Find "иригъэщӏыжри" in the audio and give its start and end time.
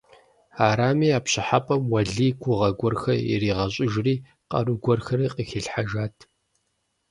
3.33-4.15